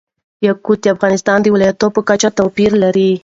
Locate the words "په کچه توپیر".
1.95-2.71